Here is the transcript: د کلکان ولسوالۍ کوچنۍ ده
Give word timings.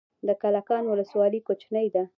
د 0.27 0.29
کلکان 0.43 0.83
ولسوالۍ 0.87 1.39
کوچنۍ 1.47 1.87
ده 1.95 2.03